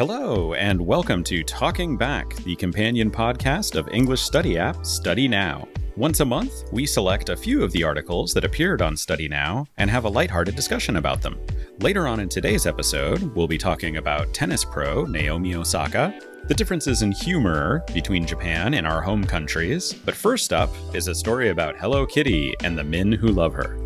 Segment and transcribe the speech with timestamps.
[0.00, 5.68] Hello, and welcome to Talking Back, the companion podcast of English study app Study Now.
[5.94, 9.66] Once a month, we select a few of the articles that appeared on Study Now
[9.76, 11.38] and have a lighthearted discussion about them.
[11.80, 17.02] Later on in today's episode, we'll be talking about tennis pro Naomi Osaka, the differences
[17.02, 19.92] in humor between Japan and our home countries.
[19.92, 23.78] But first up is a story about Hello Kitty and the men who love her.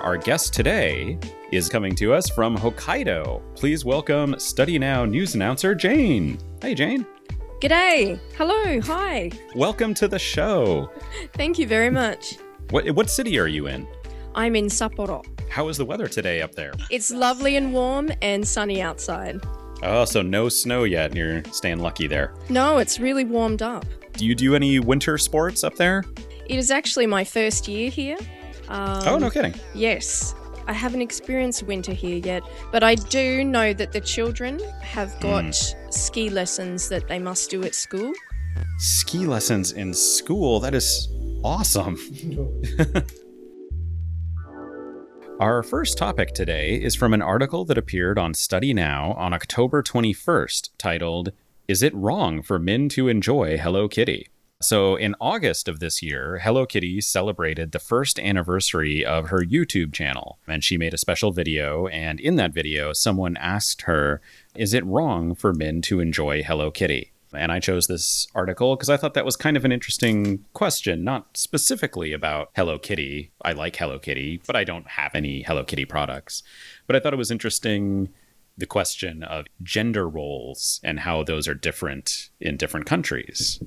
[0.00, 1.16] Our guest today
[1.50, 3.42] is coming to us from Hokkaido.
[3.56, 6.38] Please welcome Study Now news announcer Jane.
[6.60, 7.06] Hey, Jane.
[7.60, 8.20] G'day.
[8.36, 8.80] Hello.
[8.82, 9.30] Hi.
[9.56, 10.90] Welcome to the show.
[11.34, 12.36] Thank you very much.
[12.70, 13.88] What what city are you in?
[14.34, 15.24] I'm in Sapporo.
[15.48, 16.72] How is the weather today up there?
[16.90, 19.40] It's lovely and warm and sunny outside.
[19.82, 21.16] Oh, so no snow yet.
[21.16, 22.34] You're staying lucky there.
[22.48, 23.86] No, it's really warmed up.
[24.12, 26.04] Do you do any winter sports up there?
[26.46, 28.18] It is actually my first year here.
[28.68, 29.54] Um, oh, no kidding.
[29.74, 30.34] Yes.
[30.68, 35.56] I haven't experienced winter here yet, but I do know that the children have got
[35.56, 35.90] hmm.
[35.90, 38.12] ski lessons that they must do at school.
[38.76, 40.60] Ski lessons in school.
[40.60, 41.08] That is
[41.42, 41.96] awesome.
[45.40, 49.82] Our first topic today is from an article that appeared on Study Now on October
[49.82, 51.32] 21st titled,
[51.66, 54.28] Is It Wrong for Men to Enjoy Hello Kitty?
[54.60, 59.92] So, in August of this year, Hello Kitty celebrated the first anniversary of her YouTube
[59.92, 61.86] channel, and she made a special video.
[61.86, 64.20] And in that video, someone asked her,
[64.56, 67.12] Is it wrong for men to enjoy Hello Kitty?
[67.32, 71.04] And I chose this article because I thought that was kind of an interesting question,
[71.04, 73.30] not specifically about Hello Kitty.
[73.42, 76.42] I like Hello Kitty, but I don't have any Hello Kitty products.
[76.88, 78.08] But I thought it was interesting
[78.56, 83.62] the question of gender roles and how those are different in different countries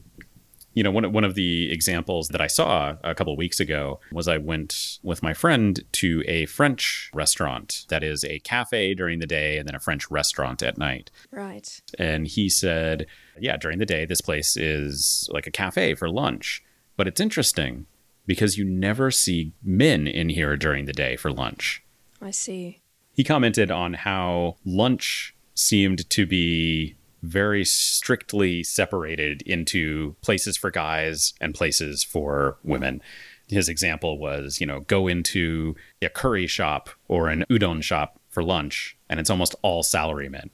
[0.73, 4.27] you know, one, one of the examples that I saw a couple weeks ago was
[4.27, 9.27] I went with my friend to a French restaurant that is a cafe during the
[9.27, 11.11] day and then a French restaurant at night.
[11.31, 11.81] Right.
[11.99, 13.05] And he said,
[13.39, 16.63] yeah, during the day, this place is like a cafe for lunch.
[16.95, 17.85] But it's interesting
[18.25, 21.83] because you never see men in here during the day for lunch.
[22.21, 22.81] I see.
[23.13, 31.33] He commented on how lunch seemed to be very strictly separated into places for guys
[31.39, 33.01] and places for women.
[33.47, 38.43] His example was, you know, go into a curry shop or an udon shop for
[38.43, 40.49] lunch, and it's almost all salarymen.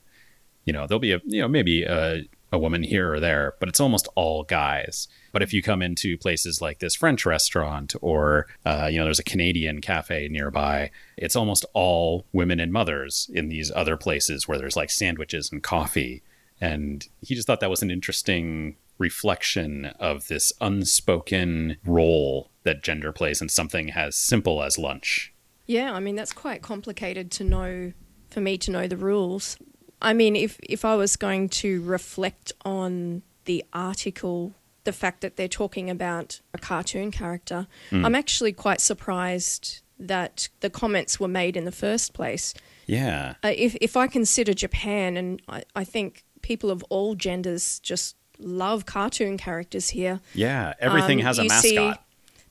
[0.65, 3.69] You know, there'll be a, you know, maybe a, a woman here or there, but
[3.69, 5.07] it's almost all guys.
[5.31, 9.19] But if you come into places like this French restaurant or, uh, you know, there's
[9.19, 14.57] a Canadian cafe nearby, it's almost all women and mothers in these other places where
[14.57, 16.23] there's like sandwiches and coffee
[16.59, 23.11] and he just thought that was an interesting reflection of this unspoken role that gender
[23.11, 25.33] plays in something as simple as lunch.
[25.65, 27.93] Yeah, I mean, that's quite complicated to know,
[28.29, 29.57] for me to know the rules.
[30.01, 34.53] I mean, if, if I was going to reflect on the article,
[34.83, 38.05] the fact that they're talking about a cartoon character, Mm.
[38.05, 42.53] I'm actually quite surprised that the comments were made in the first place.
[42.85, 43.33] Yeah.
[43.43, 48.15] Uh, if if I consider Japan, and I, I think people of all genders just
[48.39, 50.19] love cartoon characters here.
[50.33, 50.73] Yeah.
[50.79, 52.03] Everything Um, has a you see- mascot.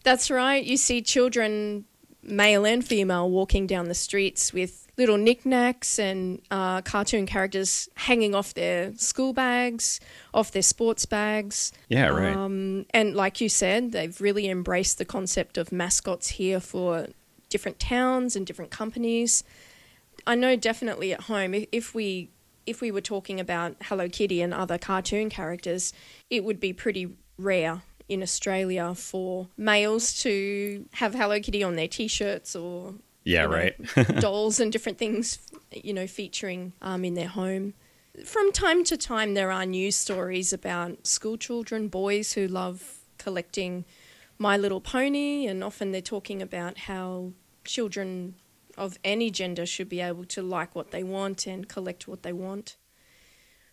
[0.02, 0.62] That's right.
[0.64, 1.84] You see children,
[2.22, 8.34] male and female, walking down the streets with little knickknacks and uh, cartoon characters hanging
[8.34, 10.00] off their school bags,
[10.32, 11.72] off their sports bags.
[11.88, 12.34] yeah, right.
[12.36, 17.08] Um, and like you said, they've really embraced the concept of mascots here for
[17.50, 19.42] different towns and different companies.
[20.26, 22.30] I know definitely at home, if, if we
[22.66, 25.92] if we were talking about Hello Kitty and other cartoon characters,
[26.28, 31.88] it would be pretty rare in Australia for males to have Hello Kitty on their
[31.88, 32.94] t-shirts or
[33.24, 34.20] yeah, you know, right.
[34.20, 35.38] dolls and different things,
[35.72, 37.74] you know, featuring um, in their home.
[38.24, 43.84] From time to time, there are news stories about school children, boys who love collecting
[44.38, 47.32] My Little Pony, and often they're talking about how
[47.64, 48.36] children
[48.76, 52.32] of any gender should be able to like what they want and collect what they
[52.32, 52.76] want.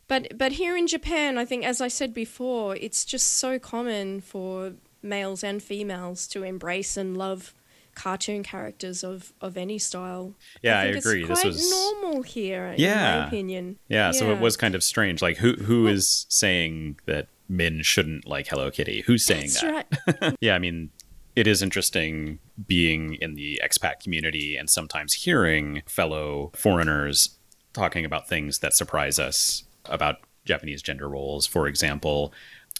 [0.07, 4.22] But but here in Japan, I think as I said before, it's just so common
[4.22, 7.54] for males and females to embrace and love
[7.95, 10.33] cartoon characters of, of any style.
[10.62, 11.25] Yeah, I, think it's agree.
[11.25, 13.19] This quite was normal here, in Yeah.
[13.19, 13.77] my opinion.
[13.88, 15.22] Yeah, so it was kind of strange.
[15.22, 19.01] Like who who is saying that men shouldn't like Hello Kitty?
[19.01, 19.88] Who's saying That's that?
[20.22, 20.38] right.
[20.42, 20.89] Yeah, I mean,
[21.35, 27.38] it is interesting being in the expat community and sometimes hearing fellow foreigners
[27.74, 31.47] talking about things that surprise us about Japanese gender roles.
[31.47, 32.33] For example,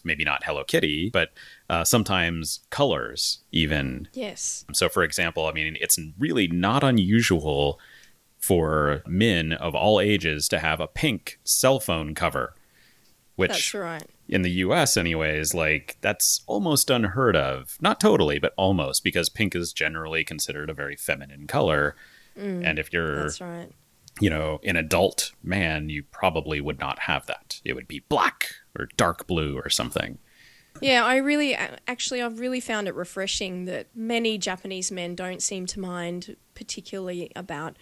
[0.03, 1.31] maybe not Hello Kitty, but
[1.69, 4.07] uh, sometimes colors, even.
[4.13, 4.65] yes.
[4.73, 7.79] So, for example, I mean, it's really not unusual
[8.38, 12.53] for men of all ages to have a pink cell phone cover,
[13.35, 14.03] which That's right.
[14.27, 17.77] in the US, anyways, like that's almost unheard of.
[17.81, 21.95] Not totally, but almost, because pink is generally considered a very feminine color.
[22.35, 23.69] and if you're, Mm, That's right.
[24.19, 27.62] you know, an adult man, you probably would not have that.
[27.63, 30.18] It would be black or dark blue or something.
[30.81, 35.68] Yeah, I really, actually, I've really found it refreshing that many Japanese men don't seem
[35.68, 37.77] to mind particularly about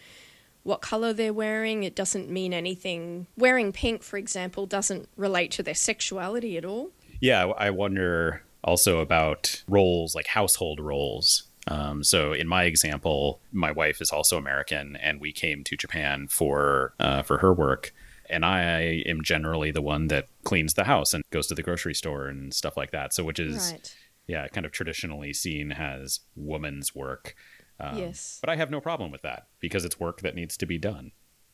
[0.63, 1.83] what color they're wearing.
[1.83, 3.27] It doesn't mean anything.
[3.37, 6.91] Wearing pink, for example, doesn't relate to their sexuality at all.
[7.19, 11.43] Yeah, I wonder also about roles like household roles.
[11.67, 16.27] Um, so in my example, my wife is also American, and we came to Japan
[16.27, 17.93] for uh, for her work.
[18.29, 21.93] And I am generally the one that cleans the house and goes to the grocery
[21.93, 23.13] store and stuff like that.
[23.13, 23.95] So, which is Right.
[24.25, 27.35] yeah, kind of traditionally seen as woman's work.
[27.83, 28.37] Um, Yes.
[28.41, 31.11] but I have no problem with that because it's work that needs to be done.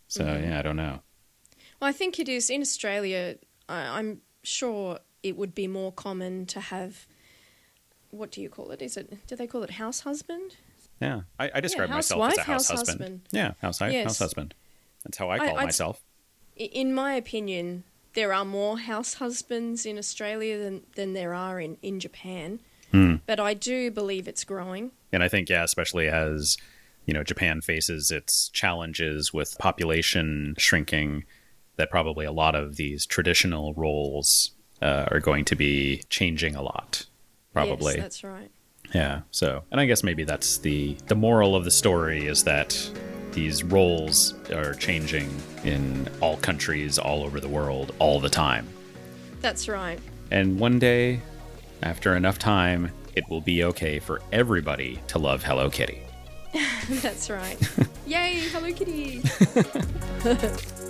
[0.07, 1.00] So yeah, I don't know.
[1.79, 3.38] Well, I think it is in Australia.
[3.69, 7.07] I, I'm sure it would be more common to have.
[8.09, 8.81] What do you call it?
[8.81, 9.25] Is it?
[9.27, 10.56] Do they call it house husband?
[11.01, 13.00] Yeah, I, I describe myself as a house, house husband.
[13.01, 13.21] husband.
[13.31, 14.56] Yeah, house, house husband.
[15.03, 16.01] That's how I I- call I'd- myself.
[16.59, 17.83] I- In my opinion,
[18.13, 22.59] there are more house husbands in Australia than, than there are in, in Japan.
[23.27, 24.89] But I do believe it's growing.
[25.12, 26.57] And I think, yeah, especially as
[27.07, 31.24] you know, Japan faces its challenges with population shrinking,
[31.77, 34.51] that probably a lot of these traditional roles
[34.81, 37.06] uh, are going to be changing a lot.
[37.54, 38.51] Probably, Yes, that's right.
[38.94, 39.21] yeah.
[39.31, 42.77] So, and I guess maybe that's the the moral of the story is that
[43.31, 45.30] these roles are changing
[45.63, 48.68] in all countries all over the world all the time.
[49.42, 50.00] That's right.
[50.30, 51.21] And one day,
[51.83, 56.01] after enough time, it will be okay for everybody to love Hello Kitty.
[56.89, 57.57] That's right.
[58.05, 59.23] Yay, Hello Kitty!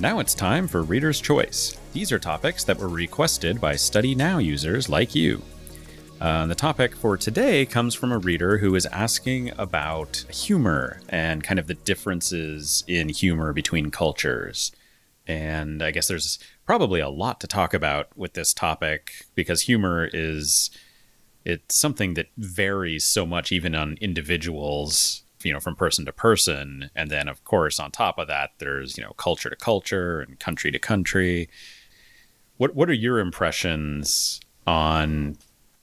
[0.00, 1.76] Now it's time for Reader's Choice.
[1.92, 5.42] These are topics that were requested by Study Now users like you.
[6.20, 11.44] Uh, the topic for today comes from a reader who is asking about humor and
[11.44, 14.72] kind of the differences in humor between cultures.
[15.28, 20.08] And I guess there's probably a lot to talk about with this topic because humor
[20.12, 20.70] is
[21.44, 26.90] it's something that varies so much even on individuals you know from person to person
[26.96, 30.40] and then of course on top of that there's you know culture to culture and
[30.40, 31.48] country to country
[32.56, 35.36] what what are your impressions on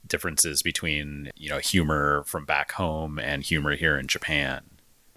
[0.08, 4.62] differences between you know humor from back home and humor here in Japan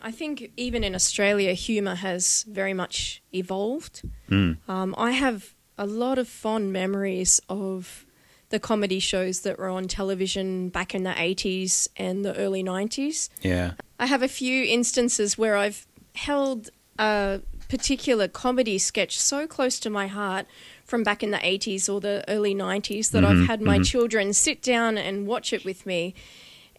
[0.00, 4.02] I think even in Australia, humour has very much evolved.
[4.30, 8.06] Um, I have a lot of fond memories of
[8.50, 13.28] the comedy shows that were on television back in the 80s and the early 90s.
[13.42, 19.78] yeah I have a few instances where I've held a particular comedy sketch so close
[19.80, 20.46] to my heart
[20.88, 24.62] from back in the 80s or the early 90s that I've had my children sit
[24.62, 26.14] down and watch it with me.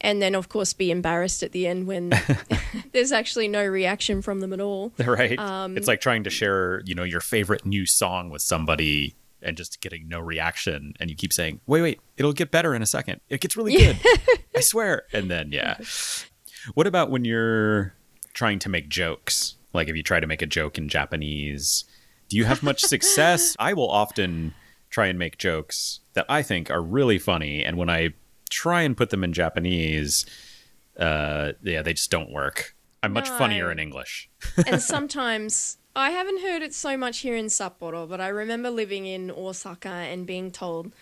[0.02, 2.12] And then, of course, be embarrassed at the end when
[2.92, 4.94] there's actually no reaction from them at all.
[5.06, 5.38] right.
[5.38, 9.56] Um, it's like trying to share you know your favorite new song with somebody and
[9.56, 12.88] just getting no reaction and you keep saying wait wait it'll get better in a
[12.88, 13.22] second.
[13.30, 13.98] It gets really good
[14.56, 15.04] i swear.
[15.14, 15.78] And then yeah.
[16.74, 17.94] What about when you're
[18.34, 19.56] trying to make jokes?
[19.74, 21.86] Like if you try to make a joke in japanese
[22.30, 24.54] do you have much success i will often
[24.90, 28.10] try and make jokes that i think are really funny and when i
[28.50, 30.26] try and put them in japanese
[30.98, 33.38] uh yeah they just don't work i'm much No.
[33.38, 34.30] funnier in english
[34.68, 39.06] and sometimes I haven't heard it so much here in Sapporo, but I remember living
[39.08, 40.94] in Osaka and being told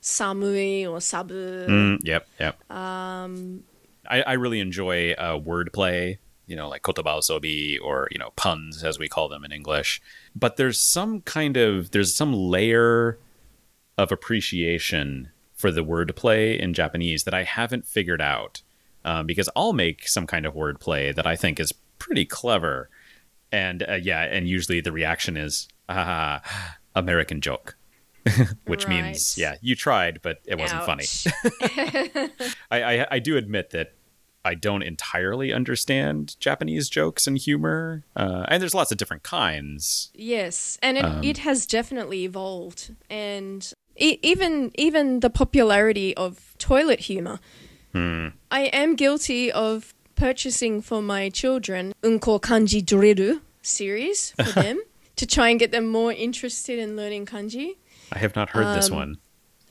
[0.00, 1.66] samui or sabu.
[1.66, 2.70] Mm, yep, yep.
[2.70, 3.64] Um,
[4.08, 8.84] I, I really enjoy uh, wordplay, you know, like kotoba asobi or you know puns
[8.84, 10.00] as we call them in English.
[10.34, 13.18] But there's some kind of there's some layer
[13.98, 18.62] of appreciation for the wordplay in Japanese that I haven't figured out
[19.04, 22.90] um, because I'll make some kind of wordplay that I think is pretty clever,
[23.50, 26.42] and uh, yeah, and usually the reaction is ah,
[26.94, 27.76] American joke.
[28.66, 31.04] Which means, yeah, you tried, but it wasn't funny.
[32.72, 33.94] I, I I do admit that
[34.46, 40.10] I don't entirely understand Japanese jokes and humor, uh, and there's lots of different kinds.
[40.14, 43.60] Yes, and it, Um, it has definitely evolved, and
[44.06, 47.38] e- even even the popularity of toilet humor.
[47.92, 48.28] Hmm.
[48.50, 54.78] I am guilty of purchasing for my children Unko Kanji Drill series for them
[55.16, 57.68] to try and get them more interested in learning kanji.
[58.12, 59.16] I have not heard this Um, one.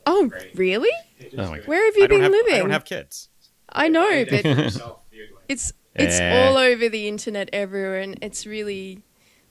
[0.08, 0.92] Oh, really?
[1.38, 3.30] Oh my Where have you I been have, I don't have kids.
[3.70, 5.54] I know, but Yourself, you're doing it.
[5.54, 6.48] it's it's Eh.
[6.48, 9.02] all over the internet everywhere, and it's really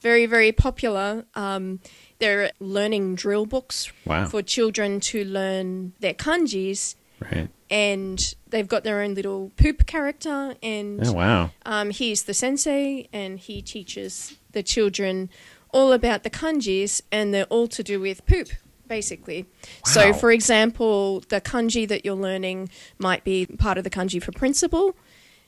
[0.00, 1.24] very very popular.
[1.34, 1.80] Um,
[2.18, 4.26] there are learning drill books Wow.
[4.28, 7.48] for children to learn their kanjis, Right.
[7.70, 11.50] and they've got their own little poop character, and Oh wow.
[11.64, 15.30] um, he's the sensei, and he teaches the children
[15.72, 18.48] all about the kanjis, and they're all to do with poop,
[18.86, 19.46] basically.
[19.84, 24.32] So, for example, the kanji that you're learning might be part of the kanji for
[24.32, 24.94] principal,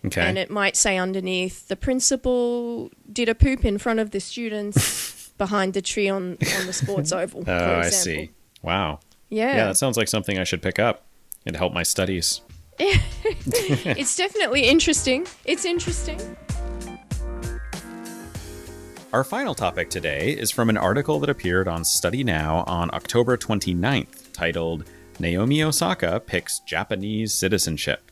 [0.05, 0.21] Okay.
[0.21, 5.31] and it might say underneath the principal did a poop in front of the students
[5.39, 7.41] behind the tree on, on the sports oval.
[7.41, 7.53] oh, for
[7.87, 8.31] I see.
[8.63, 9.01] Wow.
[9.29, 11.05] Yeah, Yeah, that sounds like something I should pick up.
[11.45, 12.41] It'd help my studies.
[12.79, 15.27] it's definitely interesting.
[15.45, 16.19] It's interesting.
[19.17, 23.39] Our final topic today is from an article that appeared on Study Now on October
[23.39, 24.85] 29th, titled
[25.19, 28.11] Naomi Osaka Picks Japanese Citizenship.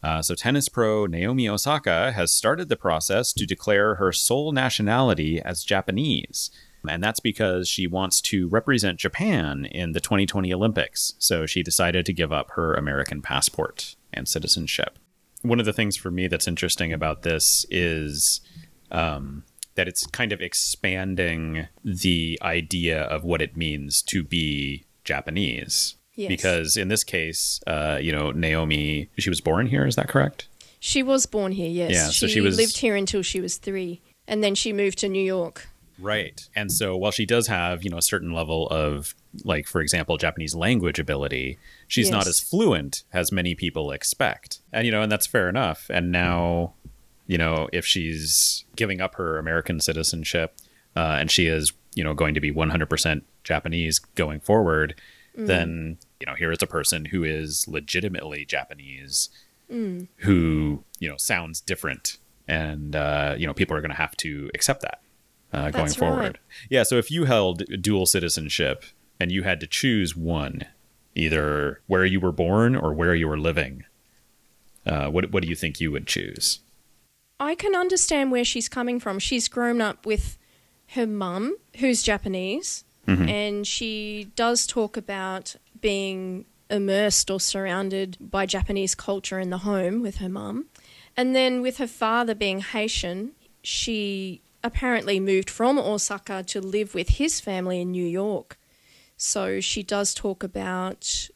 [0.00, 5.42] Uh, so, tennis pro Naomi Osaka has started the process to declare her sole nationality
[5.42, 6.52] as Japanese.
[6.88, 11.14] And that's because she wants to represent Japan in the 2020 Olympics.
[11.18, 15.00] So, she decided to give up her American passport and citizenship.
[15.42, 18.40] One of the things for me that's interesting about this is
[18.92, 19.42] um,
[19.78, 25.94] that it's kind of expanding the idea of what it means to be Japanese.
[26.16, 26.28] Yes.
[26.28, 29.86] Because in this case, uh, you know, Naomi, she was born here.
[29.86, 30.48] Is that correct?
[30.80, 31.92] She was born here, yes.
[31.92, 34.98] Yeah, so she, she was- lived here until she was three, and then she moved
[34.98, 35.68] to New York.
[36.00, 36.48] Right.
[36.54, 40.16] And so while she does have, you know, a certain level of, like, for example,
[40.16, 41.58] Japanese language ability,
[41.88, 44.60] she's not as fluent as many people expect.
[44.72, 45.86] And, you know, and that's fair enough.
[45.90, 46.74] And now,
[47.28, 50.56] you know, if she's giving up her American citizenship
[50.96, 55.00] uh, and she is, you know, going to be 100% Japanese going forward,
[55.36, 59.28] then, you know, here is a person who is legitimately Japanese
[60.16, 62.16] who, you know, sounds different.
[62.48, 65.00] And, uh, you know, people are going to have to accept that
[65.52, 66.18] uh, going That's forward.
[66.20, 66.36] right.
[66.70, 66.82] Yeah.
[66.82, 68.84] So if you held dual citizenship
[69.20, 70.62] and you had to choose one,
[71.14, 73.84] either where you were born or where you were living,
[74.86, 76.60] uh, what what do you think you would choose?
[77.40, 79.18] I can understand where she's coming from.
[79.18, 80.38] She's grown up with
[80.88, 83.28] her mum, who's Japanese, mm-hmm.
[83.28, 90.02] and she does talk about being immersed or surrounded by Japanese culture in the home
[90.02, 90.66] with her mum.
[91.16, 97.10] And then with her father being Haitian, she apparently moved from Osaka to live with
[97.10, 98.58] his family in New York.
[99.16, 101.28] So she does talk about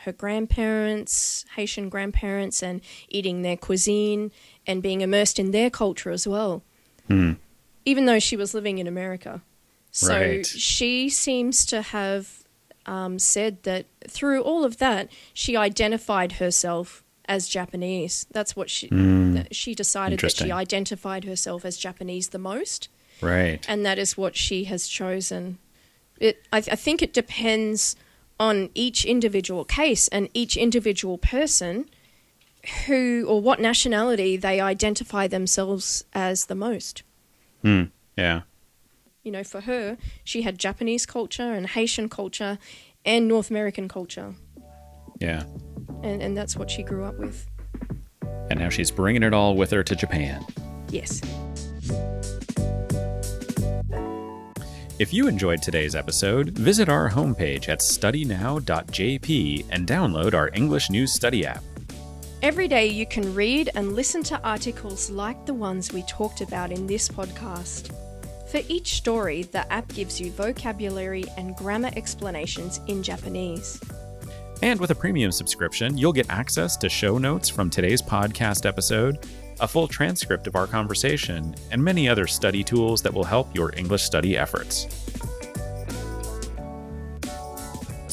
[0.00, 4.32] her grandparents, Haitian grandparents, and eating their cuisine
[4.68, 6.62] and being immersed in their culture as well,
[7.84, 9.42] even though she was living in America.
[9.90, 10.46] So Right.
[10.46, 12.44] she seems to have
[12.86, 18.26] um, said that through all of that, she identified herself as Japanese.
[18.30, 22.88] That's what she that she decided that she identified herself as Japanese the most
[23.20, 23.64] Right.
[23.68, 25.58] and that is what she has chosen.
[26.18, 27.96] It, I, I think it depends
[28.40, 31.88] on each individual case and each individual person
[32.86, 37.02] who or what nationality they identify themselves as the most.
[37.62, 37.84] Hmm,
[38.16, 38.42] yeah.
[39.22, 42.58] You know, for her, she had Japanese culture and Haitian culture
[43.04, 44.34] and North American culture,
[45.20, 45.44] Yeah.
[46.02, 47.46] and, and that's what she grew up with.
[48.50, 50.44] And now she's bringing it all with her to Japan.
[50.90, 51.20] Yes.
[54.98, 61.12] If you enjoyed today's episode, visit our homepage at studynow.jp and download our English News
[61.12, 61.62] Study app.
[62.40, 66.70] Every day you can read and listen to articles like the ones we talked about
[66.70, 67.92] in this podcast.
[68.48, 73.80] For each story, the app gives you vocabulary and grammar explanations in Japanese.
[74.62, 79.26] And with a premium subscription, you'll get access to show notes from today's podcast episode,
[79.58, 83.74] a full transcript of our conversation, and many other study tools that will help your
[83.76, 84.86] English study efforts.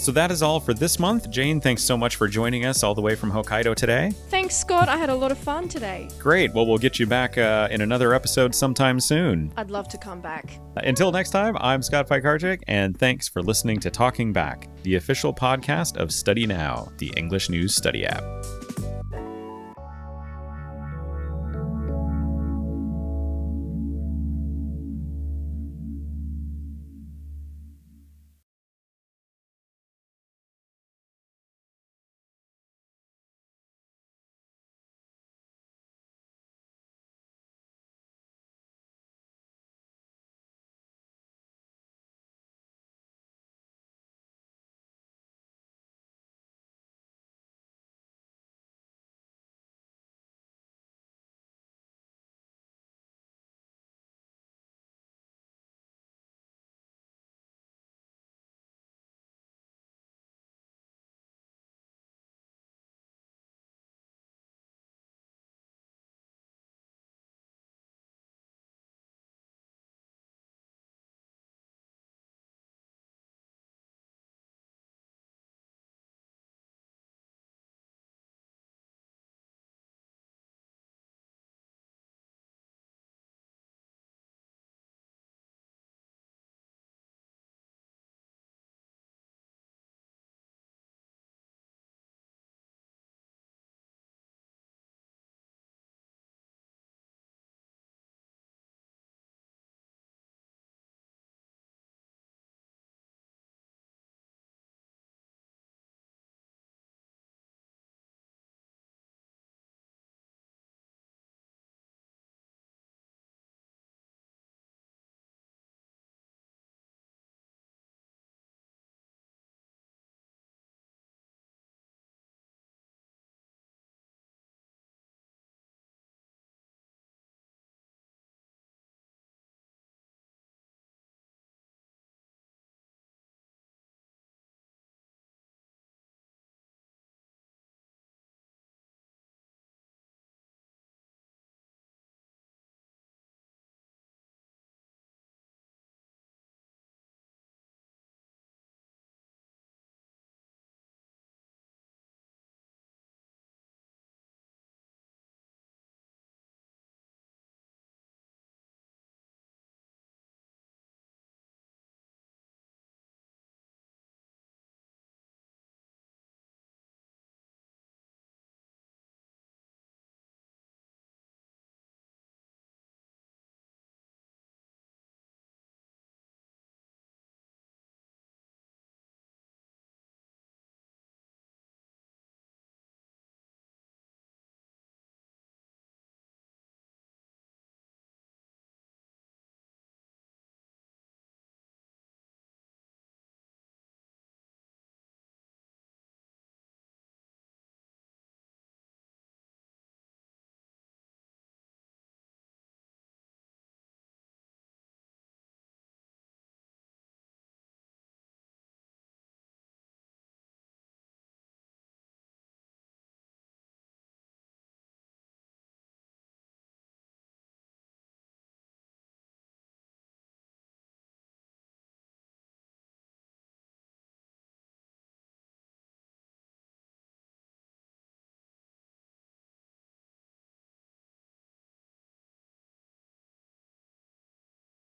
[0.05, 1.31] So that is all for this month.
[1.31, 4.11] Jane, thanks so much for joining us all the way from Hokkaido today.
[4.29, 4.87] Thanks, Scott.
[4.87, 6.09] I had a lot of fun today.
[6.19, 6.53] Great.
[6.53, 9.51] Well, we'll get you back uh, in another episode sometime soon.
[9.57, 10.59] I'd love to come back.
[10.75, 15.33] Until next time, I'm Scott Fikarczyk, and thanks for listening to Talking Back, the official
[15.33, 18.23] podcast of Study Now, the English News Study app.